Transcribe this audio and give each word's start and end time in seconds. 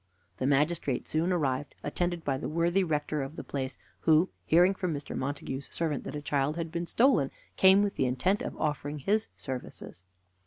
The 0.37 0.47
magistrate 0.47 1.07
soon 1.07 1.31
arrived, 1.31 1.75
attended 1.83 2.23
by 2.23 2.39
the 2.39 2.49
worthy 2.49 2.83
rector 2.83 3.21
of 3.21 3.35
the 3.35 3.43
place, 3.43 3.77
who, 3.99 4.31
hearing 4.47 4.73
from 4.73 4.95
Mr. 4.95 5.15
Montague's 5.15 5.69
servant 5.71 6.05
that 6.05 6.15
a 6.15 6.23
child 6.23 6.55
had 6.55 6.71
been 6.71 6.87
stolen, 6.87 7.29
came 7.55 7.83
with 7.83 7.97
the 7.97 8.07
intent 8.07 8.41
of 8.41 8.57
offering 8.59 8.97
his 8.97 9.27
services. 9.37 10.03